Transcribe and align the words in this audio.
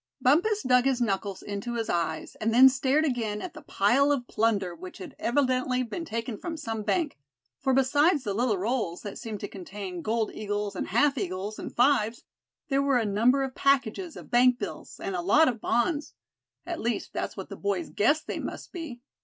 Bumpus 0.19 0.63
dug 0.63 0.85
his 0.85 0.99
knuckles 0.99 1.43
into 1.43 1.75
his 1.75 1.87
eyes, 1.87 2.33
and 2.37 2.51
then 2.51 2.69
stared 2.69 3.05
again 3.05 3.39
at 3.39 3.53
the 3.53 3.61
pile 3.61 4.11
of 4.11 4.27
plunder 4.27 4.73
which 4.73 4.97
had 4.97 5.15
evidently 5.19 5.83
been 5.83 6.05
taken 6.05 6.39
from 6.39 6.57
some 6.57 6.81
bank; 6.81 7.19
for 7.59 7.71
besides 7.71 8.23
the 8.23 8.33
little 8.33 8.57
rolls 8.57 9.03
that 9.03 9.19
seemed 9.19 9.41
to 9.41 9.47
contain 9.47 10.01
gold 10.01 10.31
eagles, 10.33 10.75
and 10.75 10.87
half 10.87 11.19
eagles, 11.19 11.59
and 11.59 11.75
fives, 11.75 12.23
there 12.67 12.81
were 12.81 12.97
a 12.97 13.05
number 13.05 13.43
of 13.43 13.53
packages 13.53 14.15
of 14.17 14.31
bank 14.31 14.57
bills, 14.57 14.99
and 14.99 15.15
a 15.15 15.21
lot 15.21 15.47
of 15.47 15.61
bonds—at 15.61 16.81
least 16.81 17.13
that 17.13 17.25
was 17.27 17.37
what 17.37 17.49
the 17.49 17.55
boys 17.55 17.89
guessed 17.91 18.25
they 18.25 18.39
must 18.39 18.71
be. 18.71 19.01